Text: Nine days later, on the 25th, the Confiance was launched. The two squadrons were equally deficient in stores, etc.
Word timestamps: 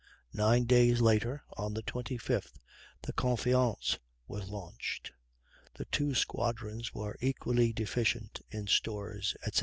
Nine 0.33 0.65
days 0.65 0.99
later, 0.99 1.43
on 1.57 1.75
the 1.75 1.83
25th, 1.83 2.53
the 3.03 3.13
Confiance 3.13 3.99
was 4.27 4.49
launched. 4.49 5.11
The 5.75 5.85
two 5.85 6.15
squadrons 6.15 6.91
were 6.91 7.17
equally 7.21 7.71
deficient 7.71 8.41
in 8.49 8.65
stores, 8.65 9.35
etc. 9.45 9.59